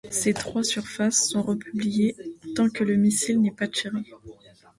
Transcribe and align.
Ces 0.09 0.33
trois 0.33 0.63
surfaces 0.63 1.29
sont 1.29 1.43
repliées 1.43 2.15
tant 2.55 2.71
que 2.71 2.83
le 2.83 2.95
missile 2.95 3.39
n'est 3.39 3.51
pas 3.51 3.67
tiré. 3.67 4.03